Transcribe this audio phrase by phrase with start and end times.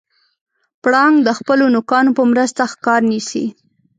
[0.83, 3.45] پړانګ د خپلو نوکانو په مرسته ښکار نیسي.